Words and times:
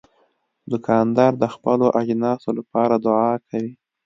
دوکاندار 0.71 1.31
د 1.41 1.43
خپلو 1.53 1.87
اجناسو 2.01 2.49
لپاره 2.59 2.95
دعا 3.05 3.31
کوي. 3.49 3.71